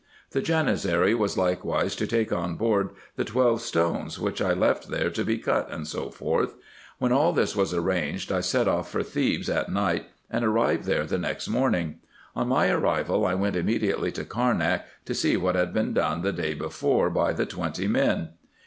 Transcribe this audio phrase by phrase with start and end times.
[0.31, 5.11] The Janizary was likewise to take on board the twelve stones which I left there
[5.11, 5.99] to be cut, &c.
[6.97, 11.05] When all this was arranged, I set off for Thebes at night, and arrived there
[11.05, 11.99] the next morning.
[12.35, 16.33] On my arrival, I went immediately to Carnak, to see what had been done the
[16.33, 18.29] day before by the twenty men.